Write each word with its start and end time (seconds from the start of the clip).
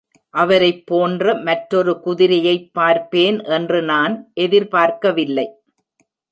அவரைப் 0.33 0.87
போன்ற 0.87 1.33
மற்றொரு 1.39 2.01
குதிரையைப் 2.05 2.69
பார்ப்பேன் 2.73 3.39
என்று 3.51 3.81
நான் 3.81 4.31
எதிர்பார்க்கவில்லை. 4.41 5.47